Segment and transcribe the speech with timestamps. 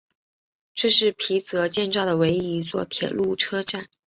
[0.73, 3.87] 这是皮泽建造的唯一一座铁路车站。